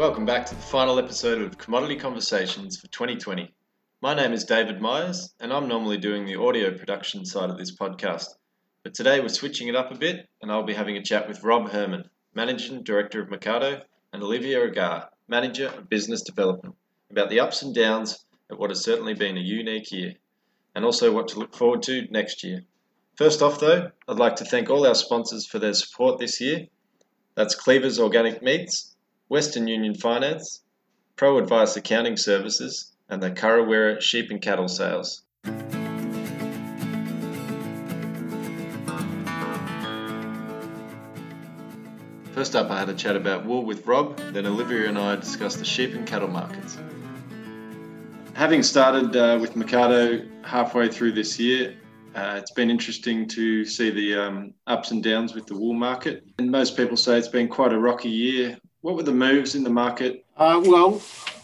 [0.00, 3.52] Welcome back to the final episode of Commodity Conversations for 2020.
[4.00, 7.76] My name is David Myers, and I'm normally doing the audio production side of this
[7.76, 8.28] podcast.
[8.82, 11.44] But today we're switching it up a bit, and I'll be having a chat with
[11.44, 13.82] Rob Herrmann, Managing Director of Mecardo,
[14.14, 16.74] and Olivia Agar, Manager of Business Development,
[17.10, 20.14] about the ups and downs of what has certainly been a unique year,
[20.74, 22.64] and also what to look forward to next year.
[23.16, 26.68] First off, though, I'd like to thank all our sponsors for their support this year.
[27.34, 28.96] That's Cleaver's Organic Meats,
[29.30, 30.64] Western Union Finance,
[31.14, 35.22] Pro Advice Accounting Services, and the Currawera Sheep and Cattle Sales.
[42.32, 45.60] First up, I had a chat about wool with Rob, then Olivia and I discussed
[45.60, 46.76] the sheep and cattle markets.
[48.34, 51.76] Having started uh, with Mecardo halfway through this year,
[52.16, 56.24] uh, it's been interesting to see the um, ups and downs with the wool market.
[56.40, 58.58] And most people say it's been quite a rocky year.
[58.82, 60.24] What were the moves in the market?
[60.36, 61.02] Uh, well,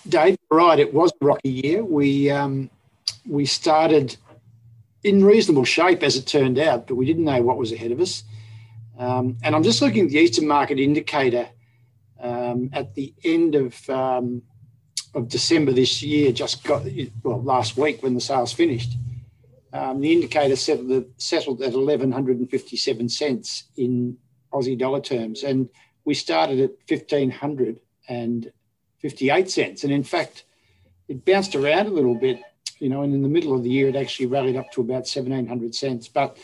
[0.09, 1.84] Dave, right, it was a rocky year.
[1.84, 2.70] We um,
[3.27, 4.17] we started
[5.05, 8.01] in reasonable shape as it turned out, but we didn't know what was ahead of
[8.01, 8.25] us.
[8.98, 11.48] Um, and I'm just looking at the Eastern Market Indicator
[12.20, 14.42] um, at the end of um,
[15.14, 16.33] of December this year.
[16.33, 16.84] Just got
[17.23, 18.97] well last week when the sales finished.
[19.75, 24.17] Um, the indicator settled, settled at 1157 cents in
[24.51, 25.69] Aussie dollar terms, and
[26.07, 29.85] we started at 1558 cents.
[29.85, 30.45] And in fact,
[31.09, 32.41] it bounced around a little bit,
[32.79, 35.07] you know, and in the middle of the year, it actually rallied up to about
[35.07, 36.09] 1700 cents.
[36.09, 36.39] But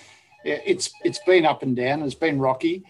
[0.44, 2.02] it's it's been up and down.
[2.02, 2.84] It's been rocky.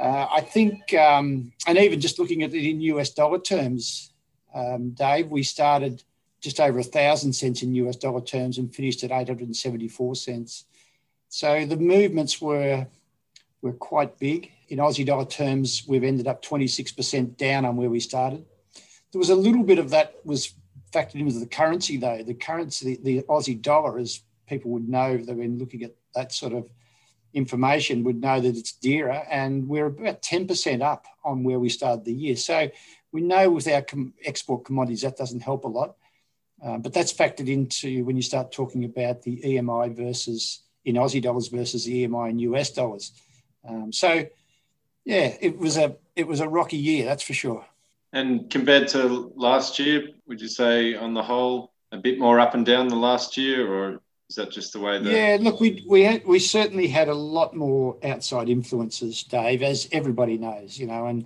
[0.00, 4.14] Uh, I think, um, and even just looking at it in US dollar terms,
[4.54, 6.02] um, Dave, we started
[6.40, 10.64] just over a thousand cents in US dollar terms and finished at 874 cents.
[11.28, 12.86] So the movements were
[13.60, 14.52] were quite big.
[14.68, 18.44] In Aussie dollar terms, we've ended up 26% down on where we started.
[19.12, 20.54] There was a little bit of that was
[20.92, 22.22] factored into the currency though.
[22.22, 26.52] The currency, the, Aussie dollar, as people would know, they've been looking at that sort
[26.52, 26.68] of
[27.32, 32.04] information, would know that it's dearer, and we're about 10% up on where we started
[32.04, 32.36] the year.
[32.36, 32.70] So
[33.12, 35.96] we know with our com- export commodities that doesn't help a lot.
[36.62, 41.22] Uh, but that's factored into when you start talking about the EMI versus in Aussie
[41.22, 43.12] dollars versus the EMI in US dollars.
[43.68, 44.26] Um, so,
[45.08, 47.64] yeah, it was a it was a rocky year, that's for sure.
[48.12, 52.52] And compared to last year, would you say on the whole a bit more up
[52.52, 55.10] and down than last year, or is that just the way that?
[55.10, 59.88] Yeah, look, we we had, we certainly had a lot more outside influences, Dave, as
[59.92, 61.24] everybody knows, you know, and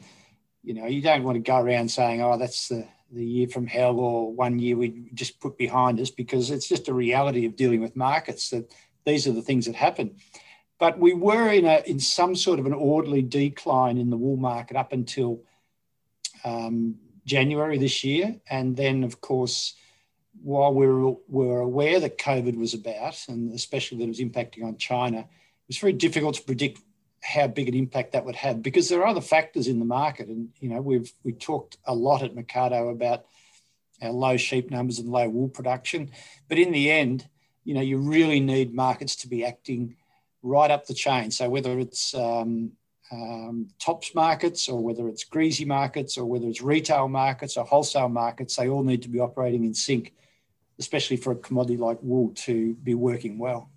[0.62, 3.66] you know you don't want to go around saying, oh, that's the the year from
[3.66, 7.56] hell or one year we just put behind us because it's just a reality of
[7.56, 8.72] dealing with markets that
[9.04, 10.14] these are the things that happen.
[10.82, 14.36] But we were in a in some sort of an orderly decline in the wool
[14.36, 15.44] market up until
[16.44, 19.76] um, January this year, and then of course,
[20.42, 24.64] while we were, were aware that COVID was about, and especially that it was impacting
[24.64, 26.80] on China, it was very difficult to predict
[27.22, 30.26] how big an impact that would have because there are other factors in the market.
[30.26, 33.24] And you know we've we talked a lot at Mecardo about
[34.02, 36.10] our low sheep numbers and low wool production.
[36.48, 37.28] But in the end
[37.62, 39.94] you know you really need markets to be acting
[40.42, 42.72] right up the chain so whether it's um,
[43.10, 48.08] um, tops markets or whether it's greasy markets or whether it's retail markets or wholesale
[48.08, 50.12] markets they all need to be operating in sync
[50.78, 53.70] especially for a commodity like wool to be working well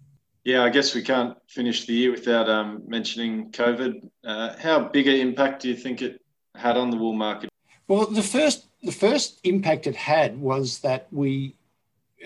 [0.45, 4.07] yeah, I guess we can't finish the year without um, mentioning COVID.
[4.23, 6.21] Uh, how big an impact do you think it
[6.53, 7.49] had on the wool market?
[7.87, 11.57] Well, the first the first impact it had was that we,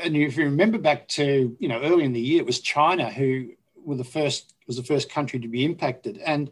[0.03, 3.09] and if you remember back to you know early in the year, it was China
[3.09, 3.51] who
[3.89, 6.51] were the first was the first country to be impacted, and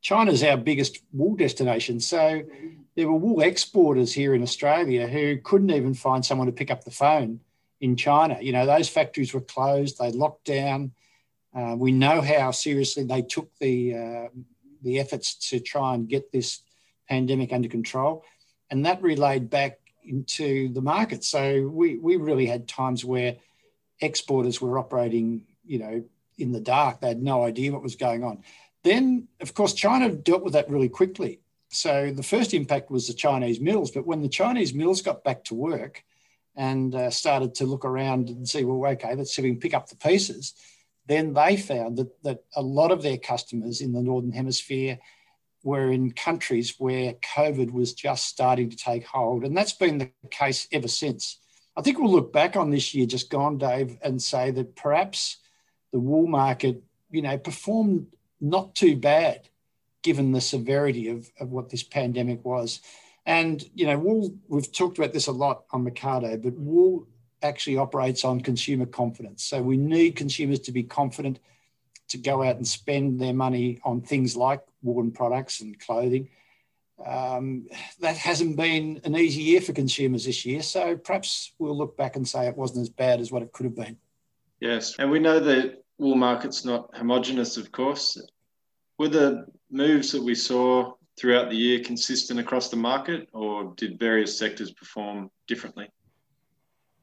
[0.00, 2.00] China's our biggest wool destination.
[2.00, 2.42] So
[2.94, 6.84] there were wool exporters here in Australia who couldn't even find someone to pick up
[6.84, 7.40] the phone
[7.80, 8.38] in China.
[8.40, 10.92] You know, those factories were closed, they locked down.
[11.54, 14.28] Uh, we know how seriously they took the, uh,
[14.82, 16.62] the efforts to try and get this
[17.08, 18.24] pandemic under control.
[18.70, 21.24] And that relayed back into the market.
[21.24, 23.36] So we, we really had times where
[24.00, 26.04] exporters were operating, you know,
[26.38, 27.00] in the dark.
[27.00, 28.42] They had no idea what was going on.
[28.84, 31.40] Then, of course, China dealt with that really quickly.
[31.68, 33.90] So the first impact was the Chinese mills.
[33.90, 36.04] But when the Chinese mills got back to work,
[36.56, 39.60] and uh, started to look around and see, well, okay, let's see if we can
[39.60, 40.54] pick up the pieces.
[41.06, 44.98] Then they found that, that a lot of their customers in the Northern Hemisphere
[45.62, 49.44] were in countries where COVID was just starting to take hold.
[49.44, 51.38] And that's been the case ever since.
[51.76, 55.36] I think we'll look back on this year just gone, Dave, and say that perhaps
[55.96, 58.06] the wool market, you know, performed
[58.38, 59.48] not too bad
[60.02, 62.82] given the severity of, of what this pandemic was.
[63.24, 67.08] And, you know, wool, we've talked about this a lot on Mecardo, but wool
[67.42, 69.42] actually operates on consumer confidence.
[69.42, 71.38] So we need consumers to be confident
[72.08, 76.28] to go out and spend their money on things like woolen products and clothing.
[77.02, 77.68] Um,
[78.00, 80.60] that hasn't been an easy year for consumers this year.
[80.60, 83.64] So perhaps we'll look back and say it wasn't as bad as what it could
[83.64, 83.96] have been.
[84.60, 84.94] Yes.
[84.98, 88.20] And we know that wool market's not homogenous, of course.
[88.98, 93.98] Were the moves that we saw throughout the year consistent across the market, or did
[93.98, 95.88] various sectors perform differently?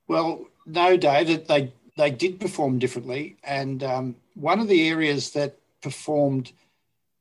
[0.07, 5.57] Well, no, Dave, they they did perform differently, and um, one of the areas that
[5.81, 6.51] performed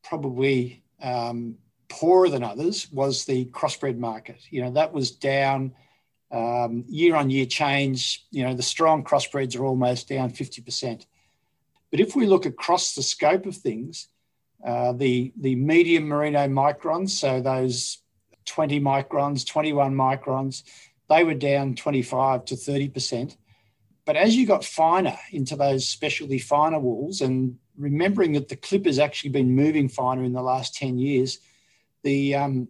[0.02, 1.56] probably um,
[1.88, 4.38] poorer than others was the crossbred market.
[4.50, 5.74] You know, that was down
[6.30, 8.24] um, year on year change.
[8.30, 11.06] You know, the strong crossbreds are almost down fifty percent.
[11.92, 14.08] But if we look across the scope of things,
[14.66, 17.98] uh, the, the medium merino microns, so those
[18.46, 20.62] 20 microns, 21 microns,
[21.08, 23.36] they were down 25 to 30%.
[24.06, 28.86] But as you got finer into those specialty finer wools, and remembering that the clip
[28.86, 31.38] has actually been moving finer in the last 10 years,
[32.02, 32.68] the, um,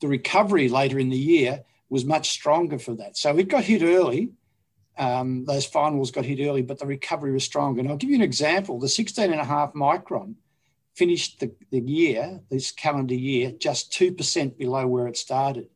[0.00, 3.16] the recovery later in the year was much stronger for that.
[3.16, 4.32] So it got hit early.
[5.00, 7.80] Um, those fine wools got hit early, but the recovery was stronger.
[7.80, 8.78] And I'll give you an example.
[8.78, 10.34] The 16 and a half micron
[10.94, 15.70] finished the, the year, this calendar year, just 2% below where it started.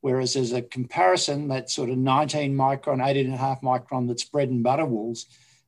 [0.00, 4.24] Whereas as a comparison, that sort of 19 micron, 18 and a half micron that's
[4.24, 5.26] bread and butter walls,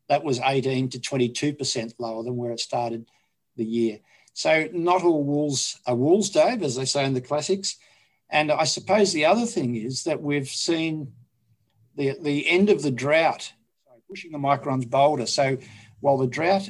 [0.08, 3.06] that was 18 to 22% lower than where it started
[3.56, 3.98] the year.
[4.32, 7.76] So not all walls are walls, Dave, as they say in the classics.
[8.30, 11.12] And I suppose the other thing is that we've seen
[11.96, 13.52] the, the end of the drought,
[14.08, 15.26] pushing the microns bolder.
[15.26, 15.56] So
[16.00, 16.68] while the drought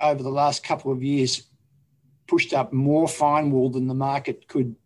[0.00, 1.44] over the last couple of years
[2.26, 4.76] pushed up more fine wool than the market could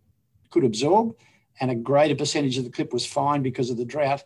[0.51, 1.17] could absorb,
[1.61, 4.23] and a greater percentage of the clip was fine because of the drought.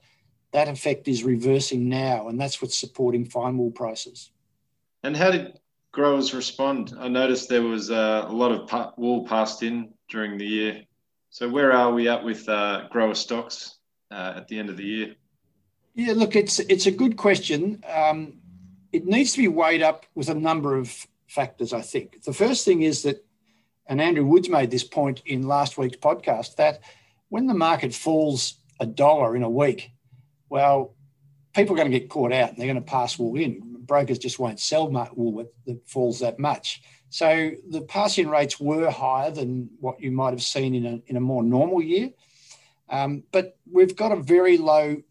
[0.53, 4.31] That effect is reversing now, and that's what's supporting fine wool prices.
[5.03, 5.59] And how did
[5.93, 6.95] growers respond?
[6.99, 10.83] I noticed there was uh, a lot of wool passed in during the year.
[11.31, 13.79] So where are we at with uh, grower stocks
[14.11, 15.15] uh, at the end of the year?
[15.95, 17.83] Yeah, look, it's it's a good question.
[17.93, 18.35] Um,
[18.93, 22.23] it needs to be weighed up with a number of factors, I think.
[22.23, 23.25] The first thing is that,
[23.87, 26.81] and Andrew Woods made this point in last week's podcast, that
[27.29, 29.93] when the market falls a dollar in a week,
[30.49, 30.95] well,
[31.55, 33.77] people are going to get caught out and they're going to pass wool in.
[33.81, 36.83] Brokers just won't sell wool that falls that much.
[37.09, 41.17] So the pass-in rates were higher than what you might have seen in a, in
[41.17, 42.11] a more normal year.
[42.89, 45.03] Um, but we've got a very low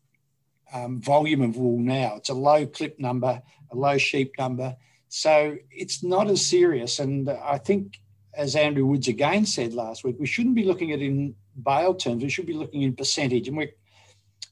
[0.73, 2.15] um, volume of wool now.
[2.17, 4.75] It's a low clip number, a low sheep number.
[5.09, 6.99] So it's not as serious.
[6.99, 7.99] And I think,
[8.35, 11.95] as Andrew Woods again said last week, we shouldn't be looking at it in bale
[11.95, 12.23] terms.
[12.23, 13.47] We should be looking in percentage.
[13.47, 13.71] And we're,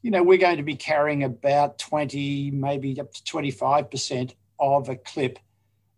[0.02, 4.96] you know, we're going to be carrying about 20, maybe up to 25% of a
[4.96, 5.40] clip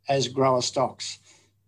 [0.10, 1.19] as grower stocks.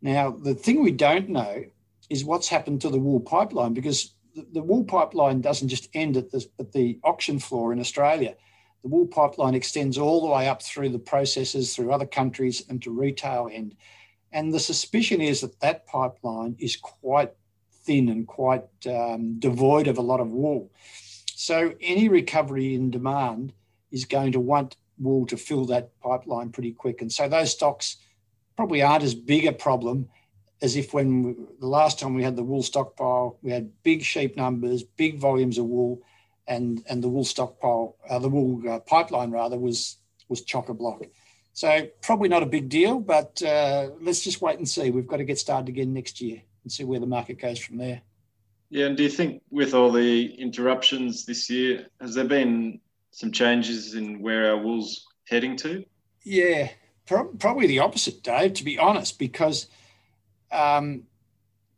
[0.02, 1.64] Now, the thing we don't know
[2.10, 6.18] is what's happened to the wool pipeline because the, the wool pipeline doesn't just end
[6.18, 8.36] at at the auction floor in Australia
[8.82, 12.82] the wool pipeline extends all the way up through the processes, through other countries, and
[12.82, 13.76] to retail end.
[14.32, 17.34] And the suspicion is that that pipeline is quite
[17.84, 20.72] thin and quite um, devoid of a lot of wool.
[21.36, 23.54] So any recovery in demand
[23.92, 27.02] is going to want wool to fill that pipeline pretty quick.
[27.02, 27.98] And so those stocks
[28.56, 30.08] probably aren't as big a problem
[30.62, 34.04] as if when we, the last time we had the wool stockpile, we had big
[34.04, 36.02] sheep numbers, big volumes of wool,
[36.48, 40.74] and and the wool stockpile, uh, the wool uh, pipeline rather, was was chock a
[40.74, 41.04] block.
[41.54, 44.90] So probably not a big deal, but uh, let's just wait and see.
[44.90, 47.78] We've got to get started again next year and see where the market goes from
[47.78, 48.02] there.
[48.70, 52.80] Yeah, and do you think with all the interruptions this year, has there been
[53.12, 55.84] some changes in where our wool's heading to?
[56.24, 56.70] Yeah,
[57.06, 58.54] pro- probably the opposite, Dave.
[58.54, 59.68] To be honest, because
[60.54, 61.04] um,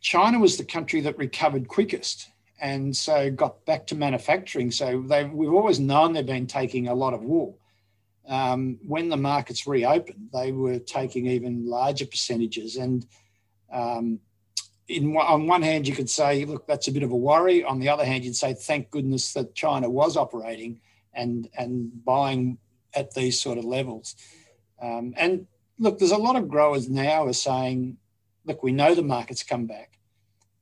[0.02, 2.30] China was the country that recovered quickest
[2.64, 4.72] and so got back to manufacturing.
[4.72, 4.98] So
[5.34, 7.60] we've always known they've been taking a lot of wool.
[8.26, 12.78] Um, when the markets reopened, they were taking even larger percentages.
[12.78, 13.06] And
[13.70, 14.22] um,
[14.88, 17.66] in, on one hand, you could say, look, that's a bit of a worry.
[17.66, 20.80] On the other hand, you'd say, thank goodness that China was operating
[21.14, 22.60] and, and buying
[22.94, 24.16] at these sort of levels.
[24.82, 25.48] Um, and
[25.80, 27.98] look, there's a lot of growers now are saying,
[28.46, 30.00] look, we know the market's come back,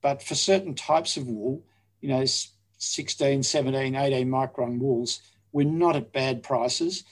[0.02, 1.64] but for certain types of wool,
[2.02, 2.26] you know,
[2.78, 7.04] 16, 17, 18 micron wools, we're not at bad prices.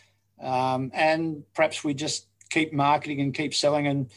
[0.41, 4.09] Um, and perhaps we just keep marketing and keep selling and,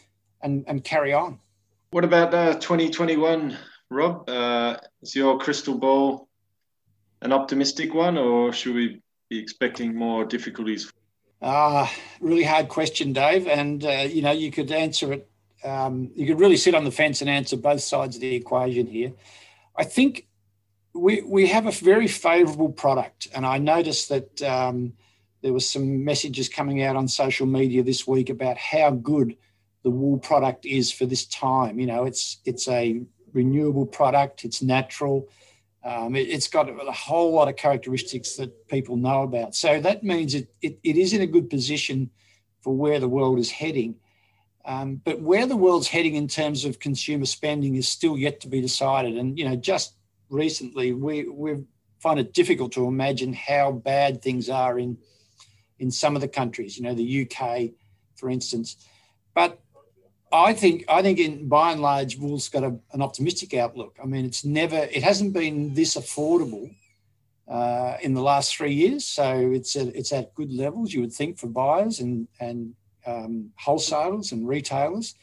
[0.43, 1.39] and, and carry on.
[1.91, 3.57] What about uh, 2021,
[3.91, 4.29] Rob?
[4.29, 6.29] Uh, is your crystal ball
[7.21, 10.93] an optimistic one, or should we be expecting more difficulties?
[11.41, 11.89] Ah, uh,
[12.21, 13.47] really hard question, Dave.
[13.47, 15.29] And uh, you know, you could answer it.
[15.65, 18.87] Um, you could really sit on the fence and answer both sides of the equation
[18.87, 19.13] here.
[19.77, 20.27] I think
[20.95, 24.93] we we have a very favourable product, and I noticed that um,
[25.43, 29.37] there was some messages coming out on social media this week about how good
[29.83, 31.81] the wool product is for this time.
[31.81, 35.29] You know, it's it's a renewable product, it's natural,
[35.85, 39.55] um, it, has got a whole lot of characteristics that people know about.
[39.55, 42.11] So that means it, it, it is in a good position
[42.61, 43.97] for where the world is heading.
[44.65, 48.49] Um, but where the world's heading in terms of consumer spending is still yet to
[48.49, 49.17] be decided.
[49.17, 49.95] And you know, just
[50.33, 51.65] recently we we
[52.01, 54.99] find it difficult to imagine how bad things are in
[55.79, 56.77] in some of the countries.
[56.77, 57.71] You know, the UK,
[58.17, 58.77] for instance.
[59.35, 59.61] But
[60.33, 63.97] I think I think in by and large, wool's got a, an optimistic outlook.
[64.03, 66.75] I mean, it's never it hasn't been this affordable
[67.49, 70.93] uh, in the last three years, so it's at, it's at good levels.
[70.93, 72.75] You would think for buyers and and
[73.07, 75.15] um, wholesalers and retailers,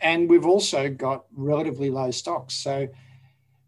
[0.00, 2.54] and we've also got relatively low stocks.
[2.54, 2.88] So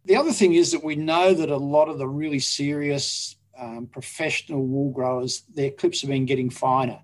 [0.07, 3.89] the other thing is that we know that a lot of the really serious um,
[3.91, 7.01] professional wool growers, their clips have been getting finer,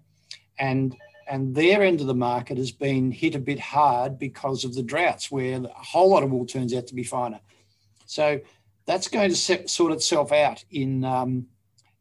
[0.58, 0.96] and
[1.28, 4.82] and their end of the market has been hit a bit hard because of the
[4.82, 7.40] droughts, where a whole lot of wool turns out to be finer.
[8.06, 8.40] So
[8.86, 11.46] that's going to set, sort itself out in um,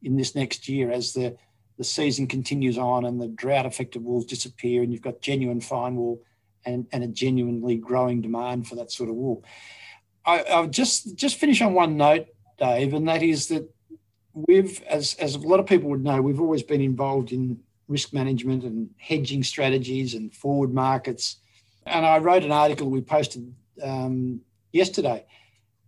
[0.03, 1.35] in this next year as the
[1.77, 5.95] the season continues on and the drought affected wools disappear, and you've got genuine fine
[5.95, 6.21] wool
[6.63, 9.43] and, and a genuinely growing demand for that sort of wool.
[10.25, 13.69] I, I'll just just finish on one note, Dave, and that is that
[14.33, 18.13] we've, as as a lot of people would know, we've always been involved in risk
[18.13, 21.37] management and hedging strategies and forward markets.
[21.85, 25.25] And I wrote an article we posted um, yesterday,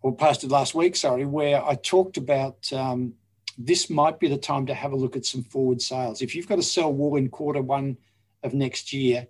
[0.01, 3.13] or posted last week, sorry, where I talked about um,
[3.57, 6.21] this might be the time to have a look at some forward sales.
[6.21, 7.97] If you've got to sell wool in quarter one
[8.41, 9.27] of next year,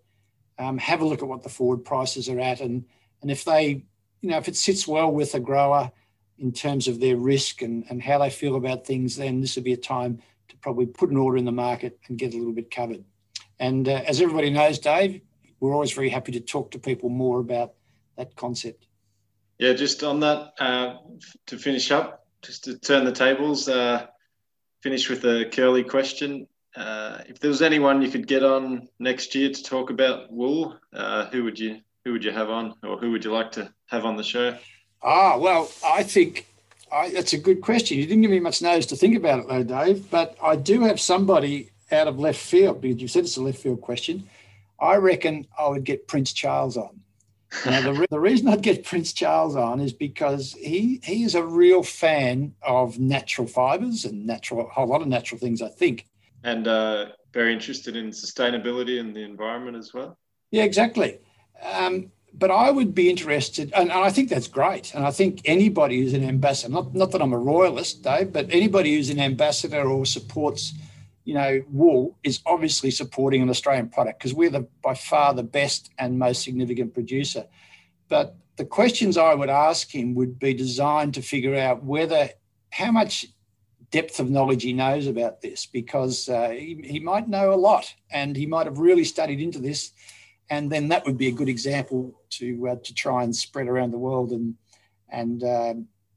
[0.57, 2.85] um, have a look at what the forward prices are at, and
[3.21, 3.85] and if they,
[4.23, 5.91] you know, if it sits well with a grower
[6.39, 9.65] in terms of their risk and, and how they feel about things, then this would
[9.65, 12.53] be a time to probably put an order in the market and get a little
[12.53, 13.03] bit covered.
[13.59, 15.21] And uh, as everybody knows, Dave,
[15.59, 17.73] we're always very happy to talk to people more about
[18.17, 18.87] that concept.
[19.59, 20.95] Yeah, just on that, uh,
[21.47, 24.07] to finish up, just to turn the tables, uh,
[24.81, 26.47] finish with a curly question.
[26.77, 30.77] Uh, if there was anyone you could get on next year to talk about wool,
[30.93, 33.71] uh, who would you who would you have on, or who would you like to
[33.93, 34.57] have on the show?
[35.01, 36.47] Ah, well, I think
[36.91, 37.97] I, that's a good question.
[37.97, 40.09] You didn't give me much notice to think about it, though, Dave.
[40.09, 43.59] But I do have somebody out of left field because you said it's a left
[43.59, 44.27] field question.
[44.79, 46.99] I reckon I would get Prince Charles on.
[47.65, 51.35] Now, the, re- the reason I'd get Prince Charles on is because he he is
[51.35, 55.69] a real fan of natural fibres and natural a whole lot of natural things, I
[55.69, 56.07] think.
[56.43, 60.17] And uh, very interested in sustainability and the environment as well.
[60.51, 61.19] Yeah, exactly.
[61.61, 64.93] Um, but I would be interested, and, and, I think that's great.
[64.95, 68.47] And I think anybody who's an ambassador, not, not that I'm a royalist, Dave, but
[68.49, 70.73] anybody who's an ambassador or supports,
[71.25, 75.43] you know, wool is obviously supporting an Australian product because we're the by far the
[75.43, 77.45] best and most significant producer.
[78.09, 82.29] But the questions I would ask him would be designed to figure out whether
[82.71, 83.27] how much
[83.91, 87.93] depth of knowledge he knows about this, because uh, he, he might know a lot
[88.11, 89.91] and he might have really studied into this
[90.49, 93.91] and then that would be a good example to uh, to try and spread around
[93.91, 94.55] the world and
[95.09, 95.73] and uh,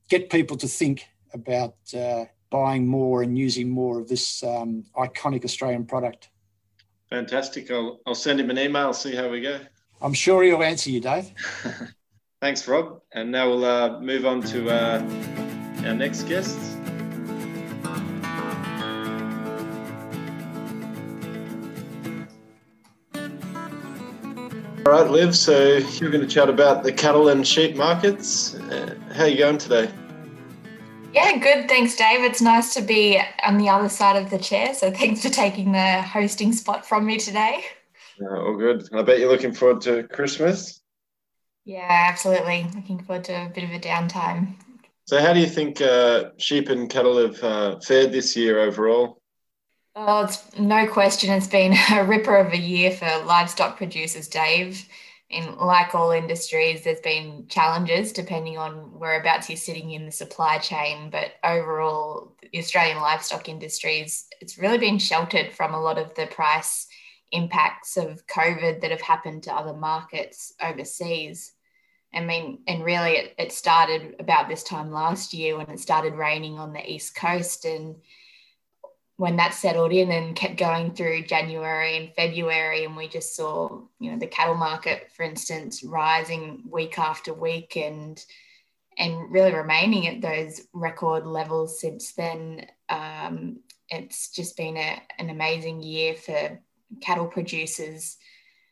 [0.08, 5.44] get people to think about uh, buying more and using more of this um, iconic
[5.44, 6.30] Australian product.
[7.10, 7.70] Fantastic!
[7.70, 8.92] I'll I'll send him an email.
[8.92, 9.60] See how we go.
[10.00, 11.30] I'm sure he'll answer you, Dave.
[12.40, 13.00] Thanks, Rob.
[13.12, 16.75] And now we'll uh, move on to uh, our next guests.
[25.02, 25.36] Right, Liv.
[25.36, 28.54] So you're going to chat about the cattle and sheep markets.
[28.54, 29.90] Uh, how are you going today?
[31.12, 31.68] Yeah, good.
[31.68, 32.20] Thanks, Dave.
[32.20, 34.74] It's nice to be on the other side of the chair.
[34.74, 37.64] So thanks for taking the hosting spot from me today.
[38.20, 38.88] Uh, all good.
[38.94, 40.80] I bet you're looking forward to Christmas.
[41.64, 42.66] Yeah, absolutely.
[42.74, 44.54] Looking forward to a bit of a downtime.
[45.06, 49.20] So, how do you think uh, sheep and cattle have uh, fared this year overall?
[49.98, 51.30] Oh, it's no question.
[51.30, 54.86] It's been a ripper of a year for livestock producers, Dave.
[55.30, 60.58] In like all industries, there's been challenges depending on whereabouts you're sitting in the supply
[60.58, 61.10] chain.
[61.10, 66.26] But overall, the Australian livestock industries, it's really been sheltered from a lot of the
[66.26, 66.86] price
[67.32, 71.54] impacts of COVID that have happened to other markets overseas.
[72.14, 76.14] I mean, and really it, it started about this time last year when it started
[76.14, 77.64] raining on the East Coast.
[77.64, 77.96] And
[79.16, 83.80] when that settled in and kept going through January and February, and we just saw,
[83.98, 88.24] you know, the cattle market, for instance, rising week after week and
[88.98, 92.66] and really remaining at those record levels since then.
[92.88, 96.58] Um, it's just been a, an amazing year for
[97.02, 98.16] cattle producers.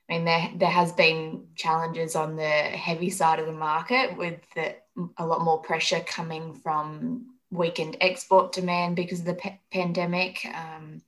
[0.08, 4.40] I mean, there, there has been challenges on the heavy side of the market with
[4.54, 4.76] the,
[5.18, 10.44] a lot more pressure coming from weakened export demand because of the p- pandemic.
[10.54, 11.02] Um,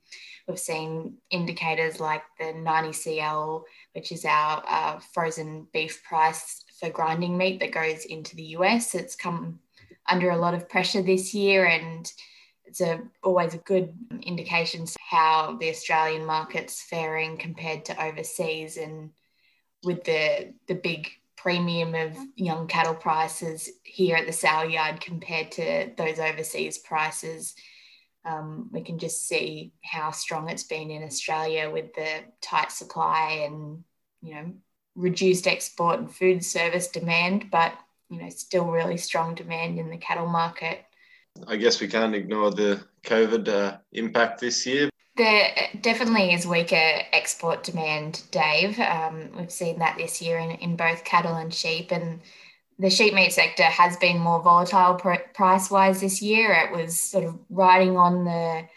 [0.47, 3.63] we've seen indicators like the 90CL,
[3.93, 8.95] which is our uh, frozen beef price for grinding meat that goes into the US.
[8.95, 9.59] It's come
[10.07, 12.11] under a lot of pressure this year and
[12.65, 19.11] it's a, always a good indication how the Australian market's faring compared to overseas and
[19.83, 25.51] with the the big premium of young cattle prices here at the sale yard compared
[25.51, 27.53] to those overseas prices.
[28.25, 33.45] Um, we can just see how strong it's been in Australia with the tight supply
[33.45, 33.83] and
[34.21, 34.53] you know
[34.95, 37.73] reduced export and food service demand, but
[38.09, 40.83] you know still really strong demand in the cattle market.
[41.47, 44.89] I guess we can't ignore the COVID uh, impact this year.
[45.17, 48.79] There definitely is weaker export demand, Dave.
[48.79, 52.21] Um, we've seen that this year in, in both cattle and sheep, and
[52.77, 56.53] the sheep meat sector has been more volatile pr- price wise this year.
[56.53, 58.67] It was sort of riding on the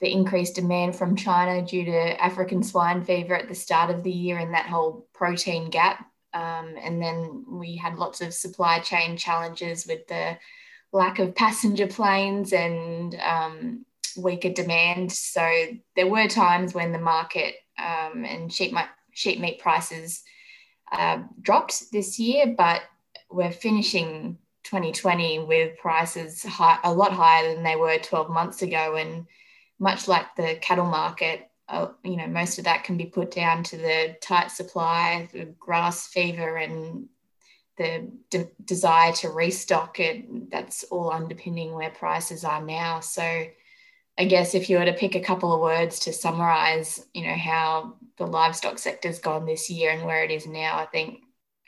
[0.00, 4.12] the increased demand from China due to African swine fever at the start of the
[4.12, 6.06] year and that whole protein gap.
[6.32, 10.38] Um, and then we had lots of supply chain challenges with the
[10.92, 13.84] lack of passenger planes and um,
[14.16, 15.12] weaker demand.
[15.12, 15.48] So
[15.96, 18.74] there were times when the market um, and sheep,
[19.12, 20.22] sheep meat prices
[20.92, 22.82] uh, dropped this year, but
[23.30, 28.96] we're finishing 2020 with prices high, a lot higher than they were 12 months ago.
[28.96, 29.26] And
[29.78, 33.62] much like the cattle market, uh, you know, most of that can be put down
[33.62, 37.08] to the tight supply, the grass fever, and
[37.78, 40.50] the de- desire to restock it.
[40.50, 43.00] That's all underpinning where prices are now.
[43.00, 43.46] So
[44.20, 47.36] I guess if you were to pick a couple of words to summarize, you know,
[47.36, 51.20] how the livestock sector's gone this year and where it is now, I think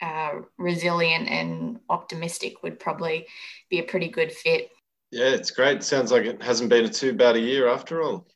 [0.03, 3.25] uh, resilient and optimistic would probably
[3.71, 4.69] be a pretty good fit.
[5.09, 5.81] Yeah, it's great.
[5.81, 8.27] Sounds like it hasn't been a too bad a year after all.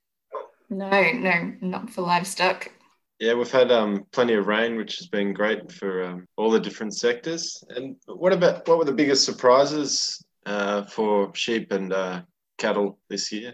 [0.72, 2.72] No, no, not for livestock.
[3.20, 6.60] Yeah, we've had um, plenty of rain, which has been great for um, all the
[6.60, 7.64] different sectors.
[7.70, 12.22] And what about what were the biggest surprises uh, for sheep and uh,
[12.58, 13.54] cattle this year?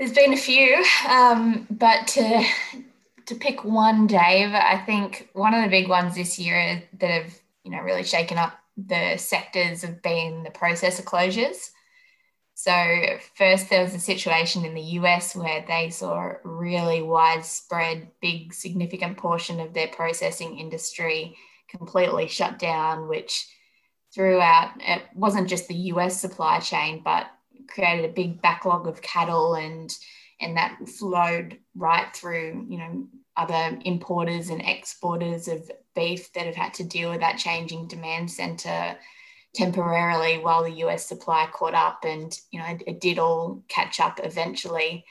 [0.00, 2.42] There's been a few, um, but to
[3.26, 7.38] to pick one, Dave, I think one of the big ones this year that have
[7.64, 11.68] you know really shaken up the sectors have been the processor closures.
[12.54, 12.72] So
[13.34, 18.54] first there was a situation in the US where they saw a really widespread, big,
[18.54, 21.36] significant portion of their processing industry
[21.68, 23.46] completely shut down, which
[24.14, 27.26] throughout it wasn't just the US supply chain, but
[27.70, 29.94] created a big backlog of cattle and
[30.40, 33.06] and that flowed right through you know
[33.36, 38.30] other importers and exporters of beef that have had to deal with that changing demand
[38.30, 38.96] center
[39.54, 44.00] temporarily while the US supply caught up and you know it, it did all catch
[44.00, 45.04] up eventually.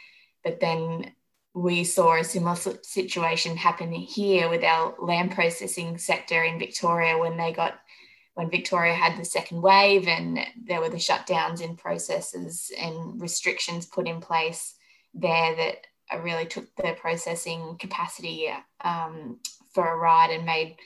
[0.44, 1.12] But then
[1.54, 7.38] we saw a similar situation happen here with our lamb processing sector in Victoria when
[7.38, 7.80] they got
[8.40, 13.86] when Victoria had the second wave and there were the shutdowns in processes and restrictions
[13.86, 14.76] put in place
[15.14, 18.50] there that really took the processing capacity
[18.80, 19.42] um,
[19.74, 20.78] for a ride and made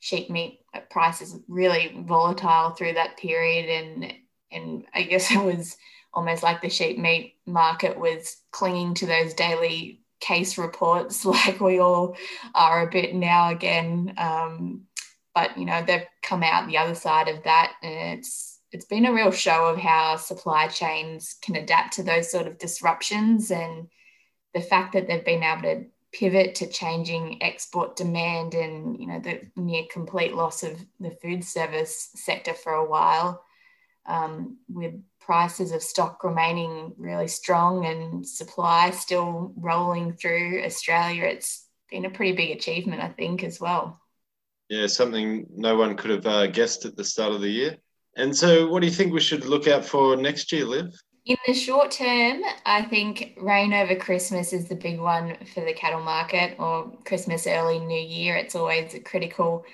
[0.00, 3.68] sheep meat prices really volatile through that period.
[3.68, 4.14] And
[4.50, 5.76] and I guess it was
[6.14, 11.80] almost like the sheep meat market was clinging to those daily case reports like we
[11.80, 12.16] all
[12.54, 14.14] are a bit now again.
[14.16, 14.86] Um,
[15.34, 19.06] but you know they've come out the other side of that and it's it's been
[19.06, 23.88] a real show of how supply chains can adapt to those sort of disruptions and
[24.52, 29.20] the fact that they've been able to pivot to changing export demand and you know
[29.20, 33.44] the near complete loss of the food service sector for a while
[34.06, 41.66] um, with prices of stock remaining really strong and supply still rolling through australia it's
[41.90, 44.00] been a pretty big achievement i think as well
[44.68, 47.76] yeah, something no one could have uh, guessed at the start of the year.
[48.16, 50.94] And so, what do you think we should look out for next year, Liv?
[51.26, 55.72] In the short term, I think rain over Christmas is the big one for the
[55.72, 58.36] cattle market or Christmas early New Year.
[58.36, 59.64] It's always a critical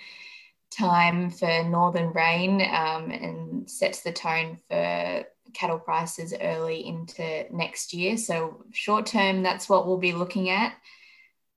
[0.70, 7.92] time for northern rain um, and sets the tone for cattle prices early into next
[7.92, 8.16] year.
[8.16, 10.74] So, short term, that's what we'll be looking at.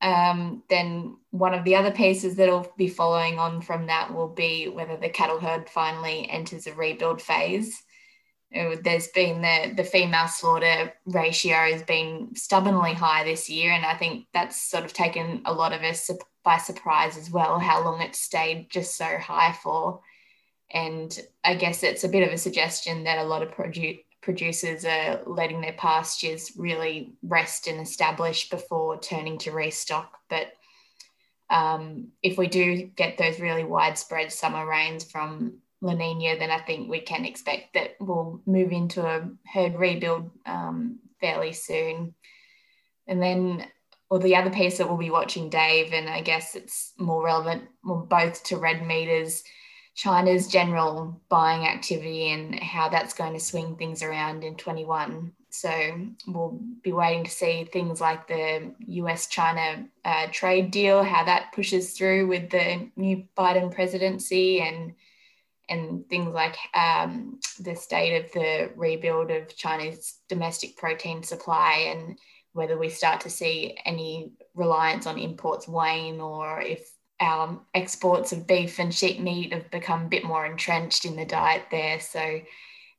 [0.04, 4.68] Um, then, one of the other pieces that'll be following on from that will be
[4.68, 7.82] whether the cattle herd finally enters a rebuild phase.
[8.54, 13.86] Uh, there's been the, the female slaughter ratio has been stubbornly high this year, and
[13.86, 16.12] I think that's sort of taken a lot of us
[16.44, 20.02] by surprise as well, how long it stayed just so high for.
[20.70, 24.86] And I guess it's a bit of a suggestion that a lot of produ- producers
[24.86, 30.18] are letting their pastures really rest and establish before turning to restock.
[30.30, 30.54] But
[31.50, 36.60] um, if we do get those really widespread summer rains from La Nina, then I
[36.60, 42.16] think we can expect that we'll move into a herd rebuild um, fairly soon.
[43.06, 43.68] And then,
[44.10, 47.64] or the other piece that we'll be watching, Dave, and I guess it's more relevant
[47.84, 49.44] both to red meters
[49.96, 55.32] China's general buying activity and how that's going to swing things around in 21.
[55.50, 55.70] So
[56.28, 61.52] we'll be waiting to see things like the US China uh, trade deal, how that
[61.54, 64.94] pushes through with the new Biden presidency and
[65.70, 72.20] and things like um, the state of the rebuild of China's domestic protein supply and
[72.52, 78.48] whether we start to see any reliance on imports wane or if our exports of
[78.48, 82.00] beef and sheep meat have become a bit more entrenched in the diet there.
[82.00, 82.42] So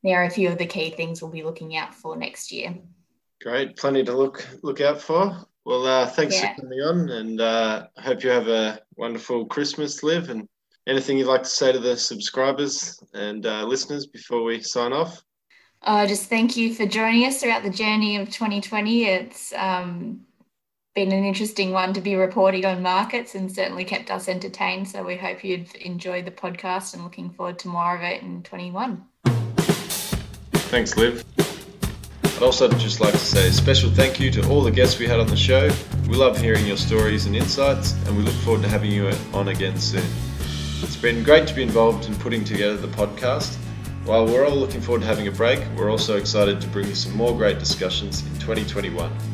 [0.03, 2.77] there are a few of the key things we'll be looking out for next year.
[3.43, 5.47] Great, plenty to look look out for.
[5.65, 6.55] Well, uh, thanks yeah.
[6.55, 10.29] for coming on, and uh, hope you have a wonderful Christmas, Liv.
[10.29, 10.47] And
[10.87, 15.23] anything you'd like to say to the subscribers and uh, listeners before we sign off?
[15.83, 19.05] Uh, just thank you for joining us throughout the journey of 2020.
[19.05, 20.21] It's um,
[20.95, 24.89] been an interesting one to be reporting on markets and certainly kept us entertained.
[24.89, 28.45] So we hope you've enjoyed the podcast and looking forward to more of it in
[28.45, 29.05] 21.
[30.71, 31.25] Thanks, Liv.
[32.37, 35.07] I'd also just like to say a special thank you to all the guests we
[35.07, 35.69] had on the show.
[36.09, 39.49] We love hearing your stories and insights, and we look forward to having you on
[39.49, 40.07] again soon.
[40.83, 43.57] It's been great to be involved in putting together the podcast.
[44.05, 46.95] While we're all looking forward to having a break, we're also excited to bring you
[46.95, 49.34] some more great discussions in 2021.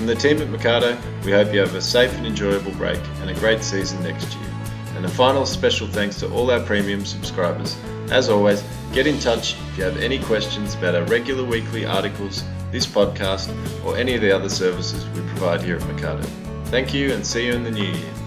[0.00, 3.28] From the team at Mecardo, we hope you have a safe and enjoyable break and
[3.28, 4.50] a great season next year.
[4.96, 7.76] And a final special thanks to all our premium subscribers.
[8.10, 12.44] As always, get in touch if you have any questions about our regular weekly articles,
[12.72, 16.24] this podcast, or any of the other services we provide here at Mecardo.
[16.68, 18.19] Thank you and see you in the new year.